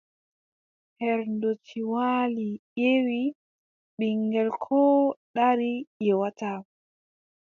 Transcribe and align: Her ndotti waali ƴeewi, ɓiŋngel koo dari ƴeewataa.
Her 0.99 1.17
ndotti 1.33 1.79
waali 1.91 2.47
ƴeewi, 2.79 3.19
ɓiŋngel 3.97 4.49
koo 4.63 4.99
dari 5.35 5.71
ƴeewataa. 6.03 6.59